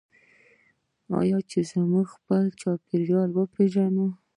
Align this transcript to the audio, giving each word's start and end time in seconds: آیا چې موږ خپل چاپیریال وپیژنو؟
آیا 1.19 1.37
چې 1.49 1.59
موږ 1.91 2.07
خپل 2.15 2.43
چاپیریال 2.61 3.29
وپیژنو؟ 3.33 4.07